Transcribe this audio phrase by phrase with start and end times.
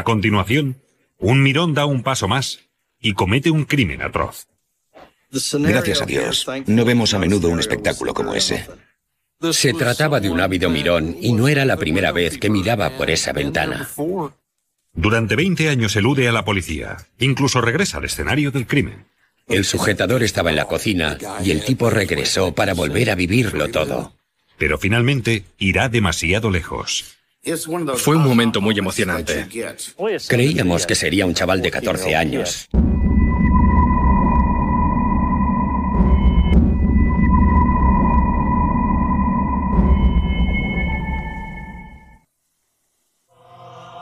[0.00, 0.80] A continuación,
[1.18, 2.60] un mirón da un paso más
[3.02, 4.46] y comete un crimen atroz.
[5.30, 8.66] Gracias a Dios, no vemos a menudo un espectáculo como ese.
[9.52, 13.10] Se trataba de un ávido mirón y no era la primera vez que miraba por
[13.10, 13.90] esa ventana.
[14.94, 16.96] Durante 20 años elude a la policía.
[17.18, 19.04] Incluso regresa al escenario del crimen.
[19.48, 24.14] El sujetador estaba en la cocina y el tipo regresó para volver a vivirlo todo.
[24.56, 27.19] Pero finalmente irá demasiado lejos.
[27.42, 29.48] Fue un momento muy emocionante.
[30.28, 32.68] Creíamos que sería un chaval de 14 años.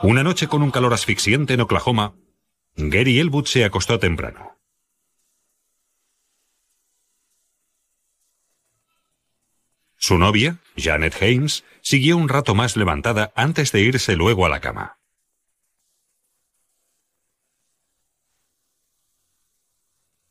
[0.01, 2.15] Una noche con un calor asfixiante en Oklahoma,
[2.75, 4.58] Gary Elwood se acostó temprano.
[9.99, 14.61] Su novia, Janet Haynes, siguió un rato más levantada antes de irse luego a la
[14.61, 14.97] cama.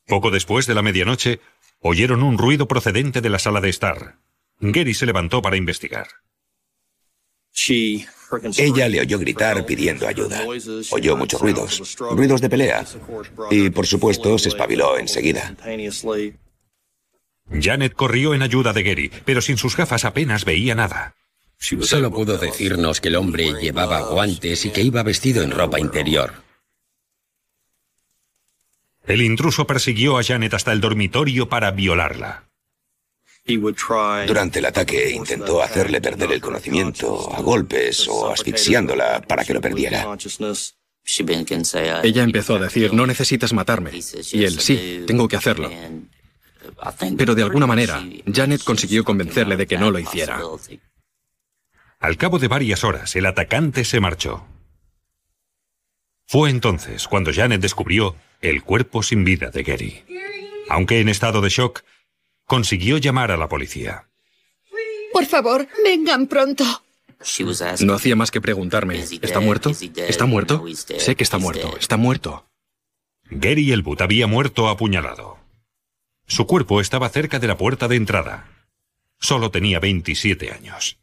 [0.06, 1.40] Poco después de la medianoche,
[1.80, 4.16] oyeron un ruido procedente de la sala de estar.
[4.58, 6.08] Gary se levantó para investigar.
[8.56, 10.46] Ella le oyó gritar pidiendo ayuda.
[10.90, 12.86] Oyó muchos ruidos, ruidos de pelea.
[13.50, 15.54] Y por supuesto se espabiló enseguida.
[17.50, 21.14] Janet corrió en ayuda de Gary, pero sin sus gafas apenas veía nada.
[21.58, 26.34] Solo pudo decirnos que el hombre llevaba guantes y que iba vestido en ropa interior.
[29.06, 32.44] El intruso persiguió a Janet hasta el dormitorio para violarla.
[34.26, 39.60] Durante el ataque intentó hacerle perder el conocimiento a golpes o asfixiándola para que lo
[39.62, 40.06] perdiera.
[42.02, 43.90] Ella empezó a decir, no necesitas matarme.
[44.32, 45.70] Y él, sí, tengo que hacerlo.
[47.16, 50.40] Pero de alguna manera, Janet consiguió convencerle de que no lo hiciera.
[52.00, 54.46] Al cabo de varias horas, el atacante se marchó.
[56.26, 60.04] Fue entonces cuando Janet descubrió el cuerpo sin vida de Gary.
[60.68, 61.82] Aunque en estado de shock,
[62.44, 64.08] consiguió llamar a la policía.
[65.12, 66.64] Por favor, vengan pronto.
[67.80, 69.72] No hacía más que preguntarme, ¿está muerto?
[69.96, 70.64] ¿Está muerto?
[70.98, 72.46] Sé que está muerto, está muerto.
[73.30, 75.38] Gary Elwood había muerto apuñalado.
[76.28, 78.46] Su cuerpo estaba cerca de la puerta de entrada.
[79.18, 80.98] Solo tenía 27 años.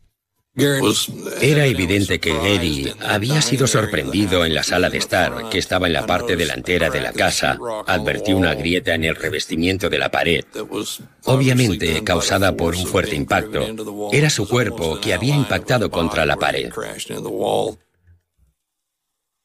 [1.42, 5.94] Era evidente que Gary había sido sorprendido en la sala de estar, que estaba en
[5.94, 7.58] la parte delantera de la casa.
[7.88, 10.46] Advertió una grieta en el revestimiento de la pared,
[11.26, 13.66] obviamente causada por un fuerte impacto.
[14.14, 16.72] Era su cuerpo que había impactado contra la pared.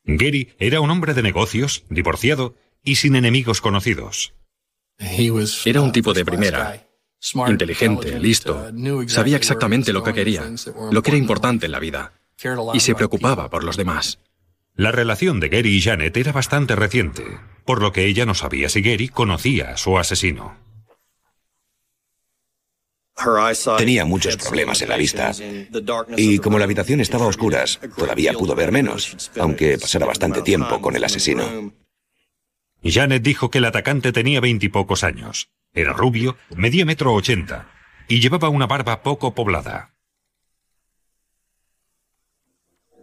[0.05, 2.55] Gary era un hombre de negocios, divorciado
[2.85, 4.33] y sin enemigos conocidos.
[5.65, 6.87] Era un tipo de primera.
[7.49, 8.71] Inteligente, listo.
[9.07, 10.45] Sabía exactamente lo que quería,
[10.91, 12.13] lo que era importante en la vida.
[12.73, 14.19] Y se preocupaba por los demás.
[14.75, 17.25] La relación de Gary y Janet era bastante reciente,
[17.67, 20.57] por lo que ella no sabía si Gary conocía a su asesino.
[23.77, 25.33] Tenía muchos problemas en la vista.
[26.17, 30.81] Y como la habitación estaba a oscuras, todavía pudo ver menos, aunque pasara bastante tiempo
[30.81, 31.73] con el asesino.
[32.85, 35.51] Janet dijo que el atacante tenía veintipocos años.
[35.73, 37.69] Era rubio, medía metro ochenta
[38.09, 39.95] y llevaba una barba poco poblada.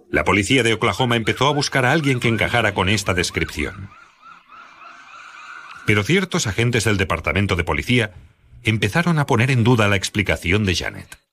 [0.09, 3.89] La policía de Oklahoma empezó a buscar a alguien que encajara con esta descripción.
[5.85, 8.13] Pero ciertos agentes del departamento de policía
[8.63, 11.26] empezaron a poner en duda la explicación de Janet.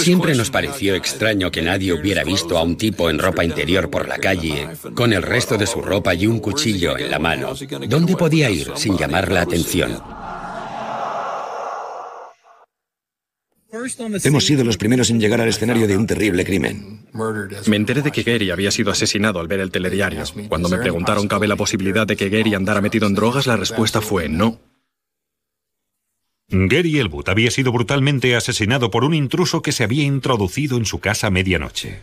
[0.00, 4.08] Siempre nos pareció extraño que nadie hubiera visto a un tipo en ropa interior por
[4.08, 7.54] la calle, con el resto de su ropa y un cuchillo en la mano.
[7.86, 10.00] ¿Dónde podía ir sin llamar la atención?
[14.24, 17.06] Hemos sido los primeros en llegar al escenario de un terrible crimen.
[17.66, 20.24] Me enteré de que Gary había sido asesinado al ver el telediario.
[20.48, 24.00] Cuando me preguntaron cabe la posibilidad de que Gary andara metido en drogas, la respuesta
[24.00, 24.58] fue no.
[26.50, 30.98] Gary Elwood había sido brutalmente asesinado por un intruso que se había introducido en su
[30.98, 32.00] casa a medianoche.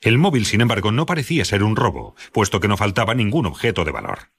[0.00, 3.84] El móvil, sin embargo, no parecía ser un robo, puesto que no faltaba ningún objeto
[3.84, 4.30] de valor.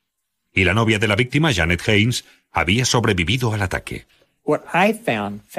[0.54, 4.06] Y la novia de la víctima, Janet Haynes, había sobrevivido al ataque.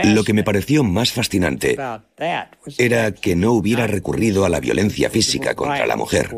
[0.04, 1.78] Lo que me pareció más fascinante
[2.76, 6.31] era que no hubiera recurrido a la violencia física contra la mujer.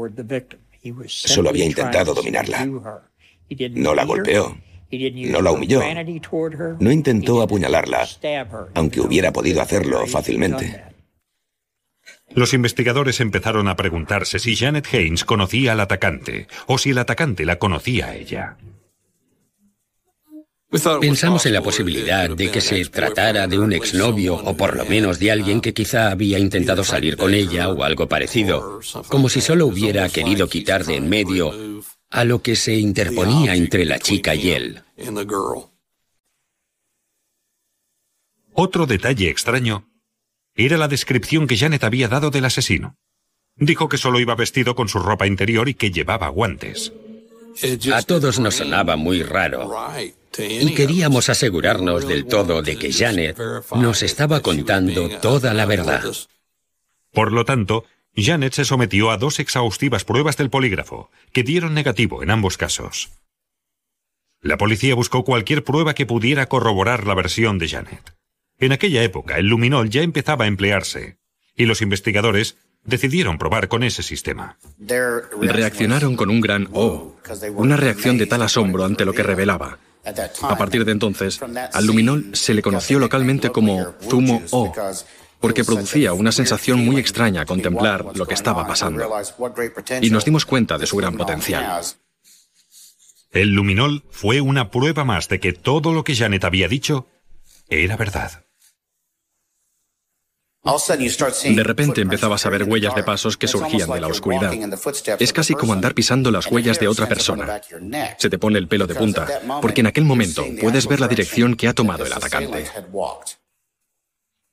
[1.06, 2.68] Solo había intentado dominarla.
[3.70, 4.56] No la golpeó.
[4.92, 5.80] No la humilló.
[6.78, 8.06] No intentó apuñalarla,
[8.74, 10.82] aunque hubiera podido hacerlo fácilmente.
[12.34, 17.44] Los investigadores empezaron a preguntarse si Janet Haynes conocía al atacante o si el atacante
[17.44, 18.56] la conocía a ella.
[21.00, 25.18] Pensamos en la posibilidad de que se tratara de un exnovio o por lo menos
[25.18, 29.66] de alguien que quizá había intentado salir con ella o algo parecido, como si solo
[29.66, 31.52] hubiera querido quitar de en medio
[32.12, 34.82] a lo que se interponía entre la chica y él.
[38.52, 39.88] Otro detalle extraño
[40.54, 42.96] era la descripción que Janet había dado del asesino.
[43.56, 46.92] Dijo que solo iba vestido con su ropa interior y que llevaba guantes.
[47.92, 49.70] A todos nos sonaba muy raro.
[50.38, 53.38] Y queríamos asegurarnos del todo de que Janet
[53.74, 56.04] nos estaba contando toda la verdad.
[57.10, 62.22] Por lo tanto, Janet se sometió a dos exhaustivas pruebas del polígrafo, que dieron negativo
[62.22, 63.10] en ambos casos.
[64.40, 68.14] La policía buscó cualquier prueba que pudiera corroborar la versión de Janet.
[68.58, 71.16] En aquella época, el luminol ya empezaba a emplearse,
[71.56, 74.58] y los investigadores decidieron probar con ese sistema.
[75.40, 77.16] Reaccionaron con un gran oh,
[77.54, 79.78] una reacción de tal asombro ante lo que revelaba.
[80.42, 81.40] A partir de entonces,
[81.72, 84.72] al luminol se le conoció localmente como zumo O,
[85.42, 89.06] porque producía una sensación muy extraña contemplar lo que estaba pasando.
[90.00, 91.82] Y nos dimos cuenta de su gran potencial.
[93.32, 97.08] El luminol fue una prueba más de que todo lo que Janet había dicho
[97.68, 98.44] era verdad.
[100.64, 104.54] De repente empezabas a ver huellas de pasos que surgían de la oscuridad.
[105.18, 107.60] Es casi como andar pisando las huellas de otra persona.
[108.16, 109.26] Se te pone el pelo de punta,
[109.60, 112.66] porque en aquel momento puedes ver la dirección que ha tomado el atacante.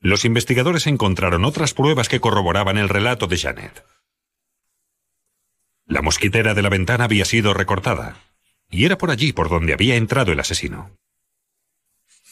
[0.02, 3.86] Los investigadores encontraron otras pruebas que corroboraban el relato de Janet.
[5.86, 8.16] La mosquitera de la ventana había sido recortada,
[8.70, 10.96] y era por allí por donde había entrado el asesino.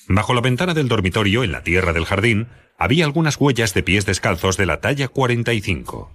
[0.08, 2.48] Bajo la ventana del dormitorio, en la tierra del jardín,
[2.78, 6.12] había algunas huellas de pies descalzos de la talla 45.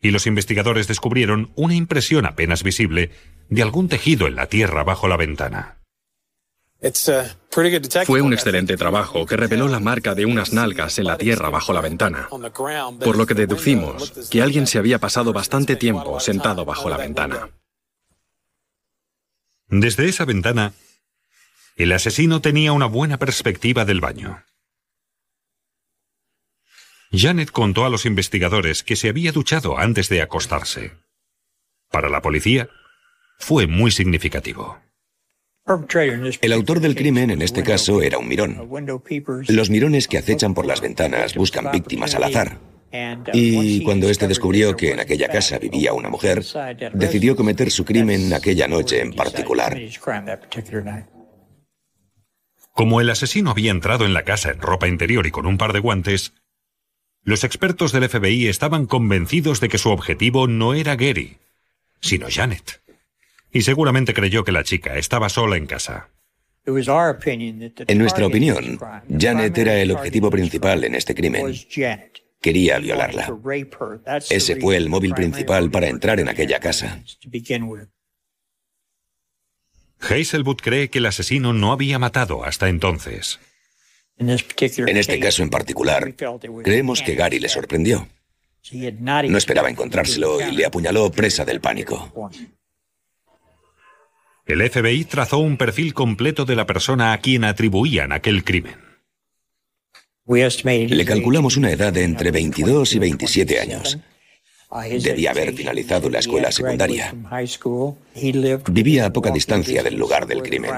[0.00, 3.10] Y los investigadores descubrieron una impresión apenas visible
[3.48, 5.81] de algún tejido en la tierra bajo la ventana.
[8.06, 11.72] Fue un excelente trabajo que reveló la marca de unas nalgas en la tierra bajo
[11.72, 16.88] la ventana, por lo que deducimos que alguien se había pasado bastante tiempo sentado bajo
[16.88, 17.50] la ventana.
[19.68, 20.74] Desde esa ventana,
[21.76, 24.44] el asesino tenía una buena perspectiva del baño.
[27.12, 30.92] Janet contó a los investigadores que se había duchado antes de acostarse.
[31.90, 32.68] Para la policía,
[33.38, 34.80] fue muy significativo.
[35.64, 38.68] El autor del crimen en este caso era un mirón.
[39.48, 42.58] Los mirones que acechan por las ventanas buscan víctimas al azar.
[43.32, 46.44] Y cuando éste descubrió que en aquella casa vivía una mujer,
[46.92, 49.78] decidió cometer su crimen aquella noche en particular.
[52.74, 55.72] Como el asesino había entrado en la casa en ropa interior y con un par
[55.72, 56.32] de guantes,
[57.22, 61.38] los expertos del FBI estaban convencidos de que su objetivo no era Gary,
[62.00, 62.81] sino Janet.
[63.52, 66.08] Y seguramente creyó que la chica estaba sola en casa.
[66.64, 68.78] En nuestra opinión,
[69.18, 71.54] Janet era el objetivo principal en este crimen.
[72.40, 73.36] Quería violarla.
[74.30, 77.02] Ese fue el móvil principal para entrar en aquella casa.
[80.00, 83.38] Hazelwood cree que el asesino no había matado hasta entonces.
[84.18, 84.28] En
[84.96, 86.14] este caso en particular,
[86.62, 88.08] creemos que Gary le sorprendió.
[88.72, 92.30] No esperaba encontrárselo y le apuñaló presa del pánico.
[94.46, 98.76] El FBI trazó un perfil completo de la persona a quien atribuían aquel crimen.
[100.26, 103.98] Le calculamos una edad de entre 22 y 27 años.
[105.02, 107.14] Debía haber finalizado la escuela secundaria.
[108.70, 110.70] Vivía a poca distancia del lugar del crimen.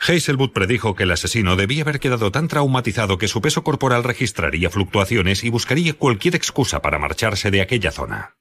[0.00, 4.70] Hazelwood predijo que el asesino debía haber quedado tan traumatizado que su peso corporal registraría
[4.70, 8.39] fluctuaciones y buscaría cualquier excusa para marcharse de aquella zona.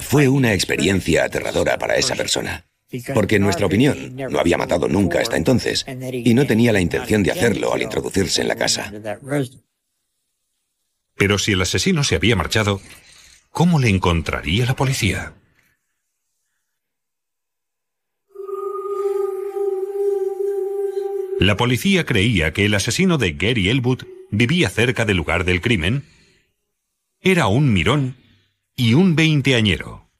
[0.00, 2.66] Fue una experiencia aterradora para esa persona,
[3.14, 7.22] porque en nuestra opinión no había matado nunca hasta entonces y no tenía la intención
[7.22, 8.92] de hacerlo al introducirse en la casa.
[11.14, 12.80] Pero si el asesino se había marchado,
[13.50, 15.34] ¿cómo le encontraría la policía?
[21.38, 26.04] La policía creía que el asesino de Gary Elwood vivía cerca del lugar del crimen.
[27.20, 28.16] Era un mirón
[28.76, 30.10] y un veinteañero,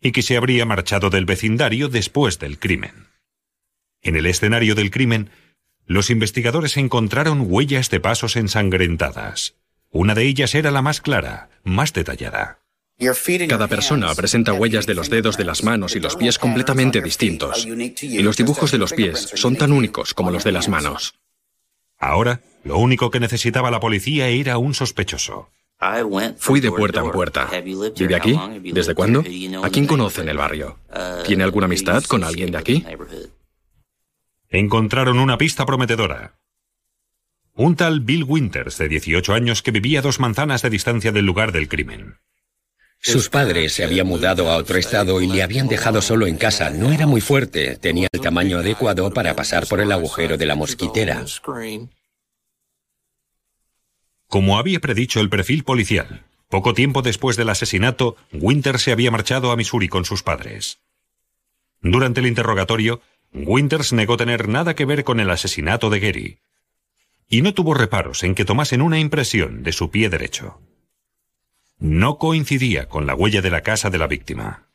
[0.00, 3.08] y que se habría marchado del vecindario después del crimen.
[4.02, 5.30] En el escenario del crimen,
[5.86, 9.54] los investigadores encontraron huellas de pasos ensangrentadas.
[9.90, 12.60] Una de ellas era la más clara, más detallada.
[13.48, 17.66] Cada persona presenta huellas de los dedos de las manos y los pies completamente distintos.
[17.66, 21.14] Y los dibujos de los pies son tan únicos como los de las manos.
[21.98, 25.50] Ahora, lo único que necesitaba la policía era un sospechoso.
[26.38, 27.48] Fui de puerta en puerta.
[27.62, 28.38] ¿Vive aquí?
[28.72, 29.22] ¿Desde cuándo?
[29.62, 30.78] ¿A quién conoce en el barrio?
[31.26, 32.84] ¿Tiene alguna amistad con alguien de aquí?
[34.48, 36.38] Encontraron una pista prometedora.
[37.54, 41.24] Un tal Bill Winters, de 18 años, que vivía a dos manzanas de distancia del
[41.24, 42.18] lugar del crimen.
[42.98, 46.70] Sus padres se habían mudado a otro estado y le habían dejado solo en casa.
[46.70, 50.54] No era muy fuerte, tenía el tamaño adecuado para pasar por el agujero de la
[50.54, 51.24] mosquitera.
[54.28, 59.50] Como había predicho el perfil policial, poco tiempo después del asesinato, Winters se había marchado
[59.50, 60.78] a Missouri con sus padres.
[61.80, 63.00] Durante el interrogatorio,
[63.32, 66.38] Winters negó tener nada que ver con el asesinato de Gary,
[67.28, 70.60] y no tuvo reparos en que tomasen una impresión de su pie derecho.
[71.78, 74.65] No coincidía con la huella de la casa de la víctima.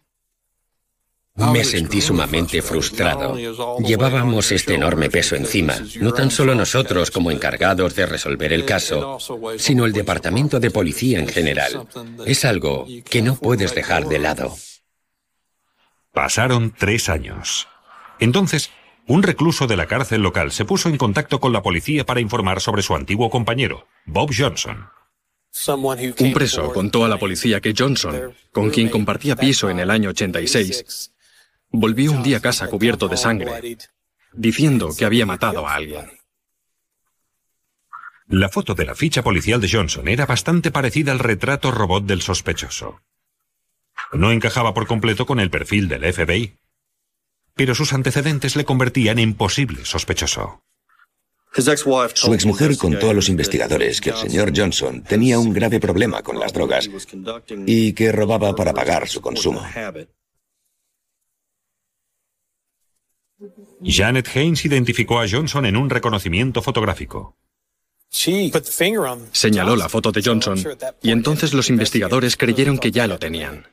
[1.36, 3.36] Me sentí sumamente frustrado.
[3.80, 9.18] Llevábamos este enorme peso encima, no tan solo nosotros como encargados de resolver el caso,
[9.58, 11.88] sino el departamento de policía en general.
[12.26, 14.56] Es algo que no puedes dejar de lado.
[16.14, 17.68] Pasaron tres años.
[18.20, 18.70] Entonces,
[19.08, 22.60] un recluso de la cárcel local se puso en contacto con la policía para informar
[22.60, 24.90] sobre su antiguo compañero, Bob Johnson.
[26.20, 30.10] Un preso contó a la policía que Johnson, con quien compartía piso en el año
[30.10, 31.12] 86,
[31.72, 33.78] volvió un día a casa cubierto de sangre,
[34.34, 36.12] diciendo que había matado a alguien.
[38.28, 42.22] La foto de la ficha policial de Johnson era bastante parecida al retrato robot del
[42.22, 43.01] sospechoso.
[44.13, 46.62] No encajaba por completo con el perfil del FBI
[47.56, 50.63] pero sus antecedentes le convertían en posible sospechoso.
[51.54, 56.40] Su exmujer contó a los investigadores que el señor Johnson tenía un grave problema con
[56.40, 56.90] las drogas
[57.66, 59.62] y que robaba para pagar su consumo.
[63.84, 67.36] Janet Haynes identificó a Johnson en un reconocimiento fotográfico.
[69.32, 70.62] Señaló la foto de Johnson
[71.02, 73.68] y entonces los investigadores creyeron que ya lo tenían.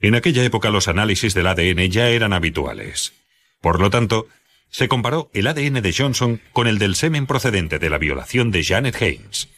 [0.00, 3.12] En aquella época los análisis del ADN ya eran habituales.
[3.60, 4.28] Por lo tanto,
[4.70, 8.64] se comparó el ADN de Johnson con el del semen procedente de la violación de
[8.64, 9.48] Janet Haynes.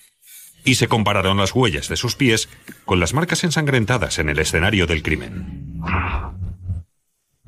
[0.65, 2.49] Y se compararon las huellas de sus pies
[2.85, 5.81] con las marcas ensangrentadas en el escenario del crimen.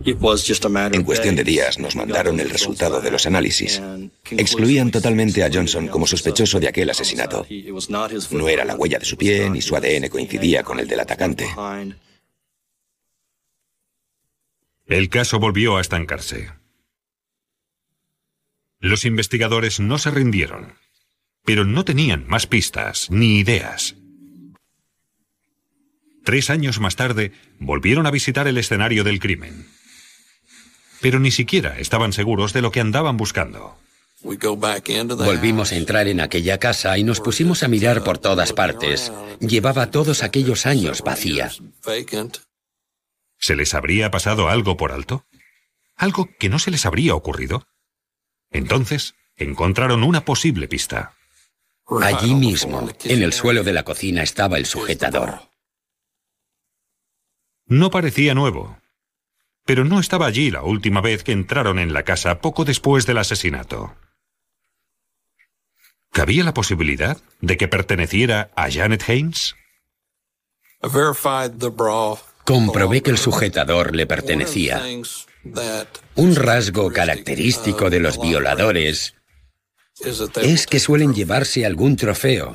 [0.04, 3.80] En cuestión de días nos mandaron el resultado de los análisis.
[4.30, 7.46] Excluían totalmente a Johnson como sospechoso de aquel asesinato.
[8.30, 11.46] No era la huella de su pie ni su ADN coincidía con el del atacante.
[14.86, 16.50] El caso volvió a estancarse.
[18.80, 20.74] Los investigadores no se rindieron,
[21.44, 23.94] pero no tenían más pistas ni ideas.
[26.24, 29.66] Tres años más tarde, volvieron a visitar el escenario del crimen.
[31.02, 33.76] Pero ni siquiera estaban seguros de lo que andaban buscando.
[34.22, 39.12] Volvimos a entrar en aquella casa y nos pusimos a mirar por todas partes.
[39.40, 41.50] Llevaba todos aquellos años vacía.
[43.38, 45.26] ¿Se les habría pasado algo por alto?
[45.96, 47.66] ¿Algo que no se les habría ocurrido?
[48.52, 51.14] Entonces, encontraron una posible pista.
[52.00, 55.50] Allí mismo, en el suelo de la cocina, estaba el sujetador.
[57.66, 58.78] No parecía nuevo,
[59.64, 63.18] pero no estaba allí la última vez que entraron en la casa poco después del
[63.18, 63.94] asesinato.
[66.10, 69.54] ¿Cabía la posibilidad de que perteneciera a Janet Haynes?
[72.44, 74.82] Comprobé que el sujetador le pertenecía.
[76.16, 79.14] Un rasgo característico de los violadores
[80.42, 82.52] es que suelen llevarse algún trofeo.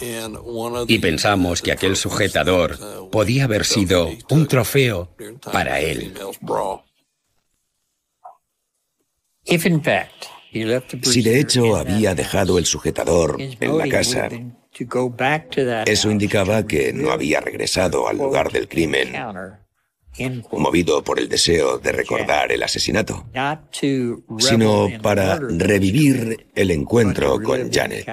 [0.87, 5.15] Y pensamos que aquel sujetador podía haber sido un trofeo
[5.51, 6.13] para él.
[11.03, 14.29] Si de hecho había dejado el sujetador en la casa,
[15.85, 19.13] eso indicaba que no había regresado al lugar del crimen
[20.51, 23.29] movido por el deseo de recordar el asesinato,
[24.39, 28.07] sino para revivir el encuentro con Janet.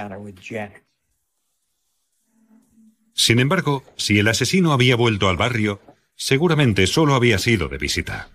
[3.14, 5.80] Sin embargo, si el asesino había vuelto al barrio,
[6.16, 8.28] seguramente solo había sido de visita.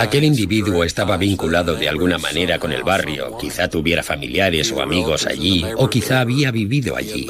[0.00, 5.26] Aquel individuo estaba vinculado de alguna manera con el barrio, quizá tuviera familiares o amigos
[5.26, 7.26] allí, o quizá había vivido allí.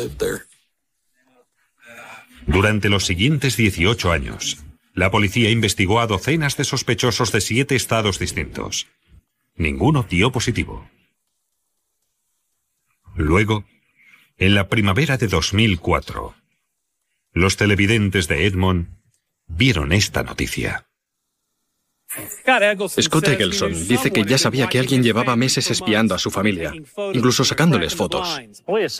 [2.46, 4.58] Durante los siguientes 18 años,
[4.92, 8.86] la policía investigó a docenas de sospechosos de siete estados distintos.
[9.56, 10.88] Ninguno dio positivo.
[13.16, 13.64] Luego,
[14.36, 16.34] en la primavera de 2004,
[17.32, 18.88] los televidentes de Edmond
[19.46, 20.86] vieron esta noticia.
[23.00, 26.72] Scott Eggleston dice que ya sabía que alguien llevaba meses espiando a su familia,
[27.12, 28.40] incluso sacándoles fotos.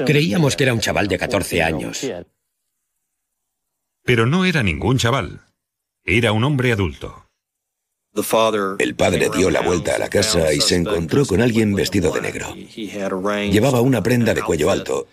[0.05, 2.07] Creíamos que era un chaval de 14 años.
[4.03, 5.41] Pero no era ningún chaval.
[6.05, 7.25] Era un hombre adulto.
[8.79, 12.21] El padre dio la vuelta a la casa y se encontró con alguien vestido de
[12.21, 12.55] negro.
[12.55, 15.09] Llevaba una prenda de cuello alto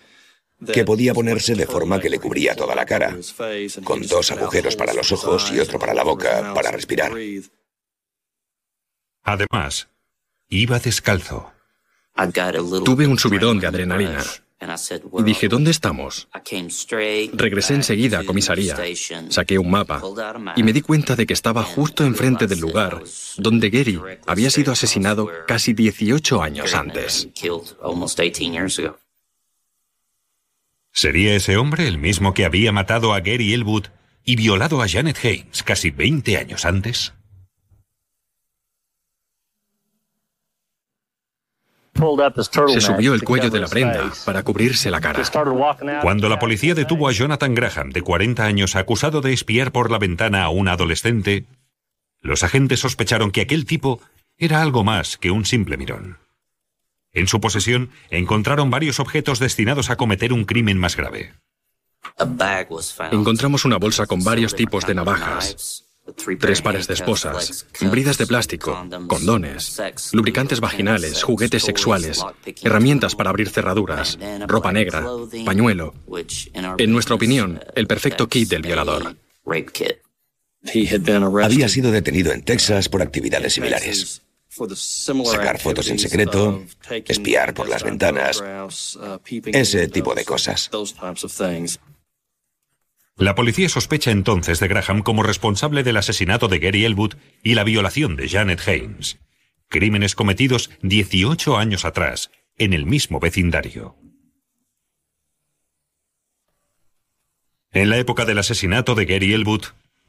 [0.72, 3.18] que podía ponerse de forma que le cubría toda la cara,
[3.84, 7.12] con dos agujeros para los ojos y otro para la boca para respirar.
[9.24, 9.90] Además,
[10.50, 11.52] iba descalzo.
[12.86, 14.24] Tuve un subidón de adrenalina.
[15.18, 16.28] Y dije, ¿dónde estamos?
[17.34, 18.78] Regresé enseguida a comisaría,
[19.30, 20.02] saqué un mapa
[20.56, 23.02] y me di cuenta de que estaba justo enfrente del lugar
[23.38, 27.28] donde Gary había sido asesinado casi 18 años antes.
[30.94, 33.86] ¿Sería ese hombre el mismo que había matado a Gary Elwood
[34.24, 37.14] y violado a Janet Haynes casi 20 años antes?
[41.94, 45.22] Se subió el cuello de la prenda para cubrirse la cara.
[46.02, 50.00] Cuando la policía detuvo a Jonathan Graham, de 40 años, acusado de espiar por la
[50.00, 51.46] ventana a un adolescente,
[52.22, 54.00] los agentes sospecharon que aquel tipo
[54.38, 56.18] era algo más que un simple mirón.
[57.14, 61.34] En su posesión encontraron varios objetos destinados a cometer un crimen más grave.
[63.12, 65.86] Encontramos una bolsa con varios tipos de navajas,
[66.40, 69.82] tres pares de esposas, bridas de plástico, condones,
[70.12, 72.24] lubricantes vaginales, juguetes sexuales,
[72.64, 74.18] herramientas para abrir cerraduras,
[74.48, 75.06] ropa negra,
[75.46, 75.94] pañuelo.
[76.78, 79.16] En nuestra opinión, el perfecto kit del violador.
[81.44, 84.22] Había sido detenido en Texas por actividades similares.
[85.26, 86.64] Sacar fotos en secreto,
[87.08, 88.44] espiar por las ventanas,
[89.46, 90.70] ese tipo de cosas.
[93.18, 97.64] La policía sospecha entonces de Graham como responsable del asesinato de Gary Elwood y la
[97.64, 99.20] violación de Janet Haynes,
[99.68, 103.96] crímenes cometidos 18 años atrás, en el mismo vecindario.
[107.72, 109.66] En la época del asesinato de Gary Elwood,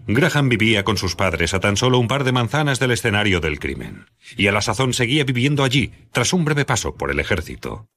[0.07, 3.61] Graham vivía con sus padres a tan solo un par de manzanas del escenario del
[3.61, 4.07] crimen,
[4.37, 7.89] y a la sazón seguía viviendo allí, tras un breve paso por el ejército.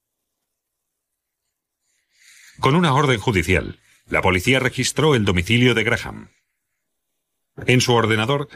[2.60, 6.30] Con una orden judicial, la policía registró el domicilio de Graham.
[7.66, 8.50] En su ordenador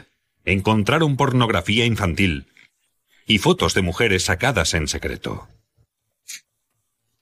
[0.44, 2.46] encontraron pornografía infantil
[3.26, 5.48] y fotos de mujeres sacadas en secreto.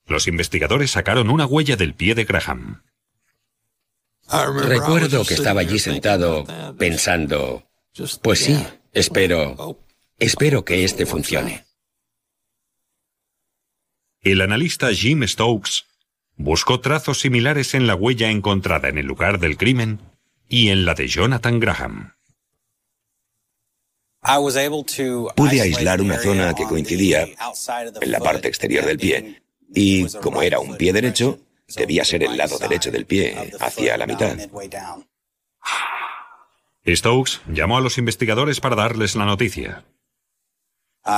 [0.07, 2.83] Los investigadores sacaron una huella del pie de Graham.
[4.29, 6.45] Recuerdo que estaba allí sentado
[6.79, 7.67] pensando,
[8.23, 8.63] pues sí,
[8.93, 9.79] espero,
[10.19, 11.65] espero que este funcione.
[14.21, 15.88] El analista Jim Stokes
[16.39, 20.01] buscó trazos similares en la huella encontrada en el lugar del crimen
[20.49, 22.15] y en la de Jonathan Graham.
[25.37, 27.29] Pude aislar una zona que coincidía
[28.01, 29.43] en la parte exterior del pie
[29.75, 31.39] y, como era un pie derecho,
[31.77, 34.37] debía ser el lado derecho del pie, hacia la mitad.
[36.87, 39.85] Stokes llamó a los investigadores para darles la noticia.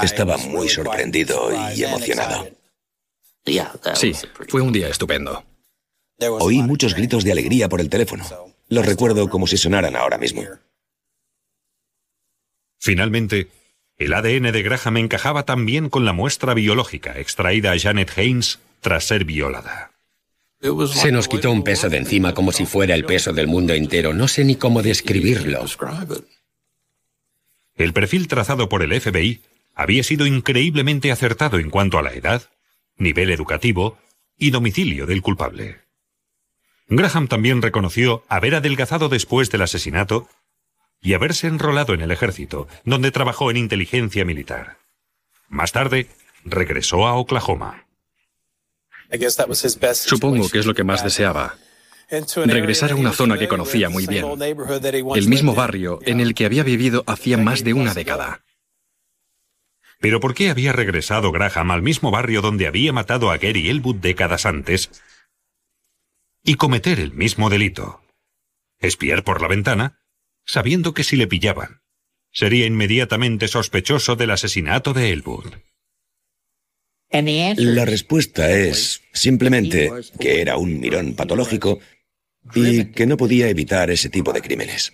[0.02, 2.59] Estaba muy sorprendido y emocionado.
[3.94, 4.12] Sí,
[4.48, 5.44] fue un día estupendo.
[6.40, 8.24] Oí muchos gritos de alegría por el teléfono.
[8.68, 10.42] Los recuerdo como si sonaran ahora mismo.
[12.78, 13.48] Finalmente,
[13.98, 19.04] el ADN de Graham encajaba también con la muestra biológica extraída a Janet Haynes tras
[19.04, 19.92] ser violada.
[20.94, 24.12] Se nos quitó un peso de encima como si fuera el peso del mundo entero.
[24.12, 25.64] No sé ni cómo describirlo.
[27.76, 29.40] El perfil trazado por el FBI
[29.74, 32.42] había sido increíblemente acertado en cuanto a la edad,
[33.00, 33.98] nivel educativo
[34.36, 35.80] y domicilio del culpable.
[36.88, 40.28] Graham también reconoció haber adelgazado después del asesinato
[41.00, 44.78] y haberse enrolado en el ejército, donde trabajó en inteligencia militar.
[45.48, 46.08] Más tarde,
[46.44, 47.86] regresó a Oklahoma.
[50.06, 51.56] Supongo que es lo que más deseaba.
[52.44, 54.26] Regresar a una zona que conocía muy bien,
[55.14, 58.42] el mismo barrio en el que había vivido hacía más de una década.
[60.00, 63.96] Pero ¿por qué había regresado Graham al mismo barrio donde había matado a Gary Elwood
[63.96, 64.90] décadas antes
[66.42, 68.02] y cometer el mismo delito?
[68.78, 70.00] Espiar por la ventana,
[70.46, 71.82] sabiendo que si le pillaban,
[72.32, 75.52] sería inmediatamente sospechoso del asesinato de Elwood.
[77.10, 81.80] La respuesta es simplemente que era un mirón patológico
[82.54, 84.92] y que no podía evitar ese tipo de crímenes.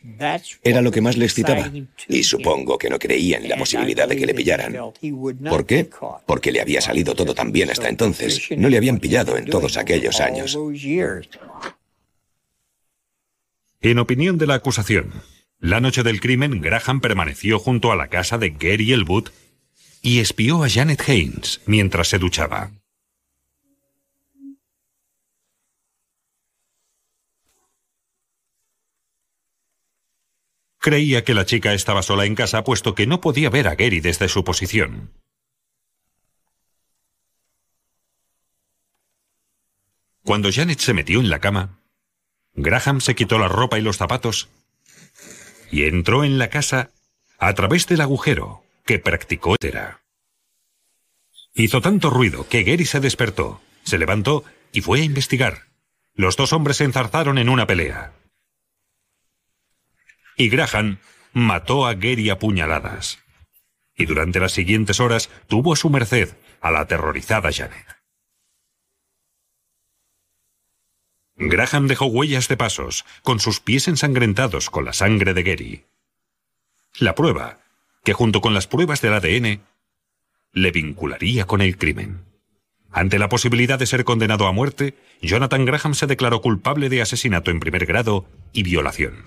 [0.62, 1.70] Era lo que más le excitaba,
[2.08, 4.76] y supongo que no creía en la posibilidad de que le pillaran.
[5.48, 5.88] ¿Por qué?
[6.26, 8.48] Porque le había salido todo tan bien hasta entonces.
[8.56, 10.58] No le habían pillado en todos aquellos años.
[13.80, 15.12] En opinión de la acusación,
[15.58, 19.30] La noche del crimen, Graham permaneció junto a la casa de Gary Elwood
[20.02, 22.72] y espió a Janet Haynes mientras se duchaba.
[30.86, 33.98] Creía que la chica estaba sola en casa puesto que no podía ver a Gary
[33.98, 35.10] desde su posición.
[40.22, 41.80] Cuando Janet se metió en la cama,
[42.54, 44.48] Graham se quitó la ropa y los zapatos
[45.72, 46.92] y entró en la casa
[47.40, 50.02] a través del agujero que practicó Tera.
[51.52, 55.66] Hizo tanto ruido que Gary se despertó, se levantó y fue a investigar.
[56.14, 58.12] Los dos hombres se enzarzaron en una pelea.
[60.36, 60.98] Y Graham
[61.32, 63.18] mató a Gary a puñaladas.
[63.94, 67.86] Y durante las siguientes horas tuvo a su merced a la aterrorizada Janet.
[71.36, 75.84] Graham dejó huellas de pasos, con sus pies ensangrentados con la sangre de Gary.
[76.98, 77.58] La prueba,
[78.04, 79.60] que junto con las pruebas del ADN,
[80.52, 82.24] le vincularía con el crimen.
[82.90, 87.50] Ante la posibilidad de ser condenado a muerte, Jonathan Graham se declaró culpable de asesinato
[87.50, 89.24] en primer grado y violación.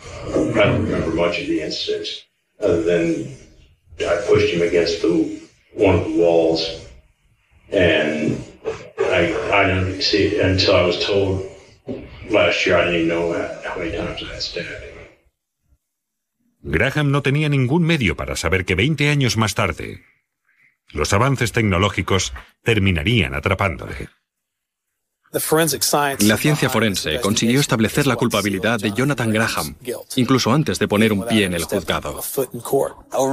[16.62, 20.02] Graham no tenía ningún medio para saber que 20 años más tarde,
[20.92, 24.10] los avances tecnológicos terminarían atrapándole.
[25.32, 29.76] La ciencia forense consiguió establecer la culpabilidad de Jonathan Graham,
[30.16, 32.20] incluso antes de poner un pie en el juzgado.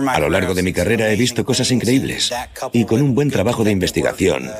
[0.08, 2.34] A lo largo de mi carrera he visto cosas increíbles
[2.72, 4.50] y con un buen trabajo de investigación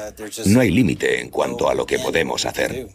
[0.46, 2.88] no hay límite en cuanto a lo que podemos hacer.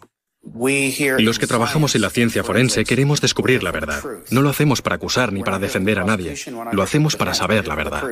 [1.18, 4.02] Los que trabajamos en la ciencia forense queremos descubrir la verdad.
[4.30, 6.34] No lo hacemos para acusar ni para defender a nadie.
[6.72, 8.02] Lo hacemos para saber la verdad.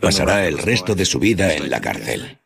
[0.00, 2.38] Pasará el resto de su vida en la cárcel.